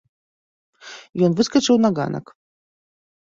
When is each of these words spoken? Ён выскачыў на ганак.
Ён 1.27 1.31
выскачыў 1.41 1.75
на 1.85 1.89
ганак. 2.01 2.25